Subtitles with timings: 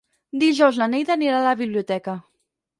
[0.43, 2.19] Dijous na Neida anirà a la biblioteca.